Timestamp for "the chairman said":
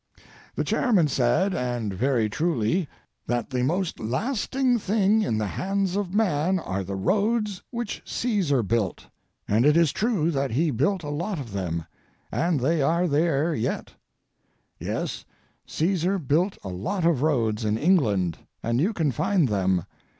0.55-1.53